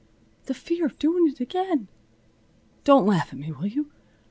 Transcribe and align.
The 0.45 0.55
fear 0.55 0.87
of 0.87 0.97
doing 0.97 1.27
it 1.31 1.39
again. 1.39 1.87
Don't 2.83 3.05
laugh 3.05 3.31
at 3.31 3.37
me, 3.37 3.51
will 3.51 3.67
you? 3.67 3.91